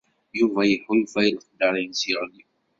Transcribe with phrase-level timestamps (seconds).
[0.39, 2.43] Yuba iḥulfa i leqder-nnes yeɣli.